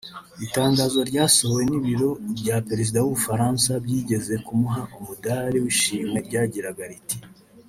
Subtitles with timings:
[0.45, 2.09] Itangazo ryasohowe n’Ibiro
[2.39, 7.17] bya Perezida w’u Bufaransa byigeze kumuha umudali w’ishimwe ryagiraga riti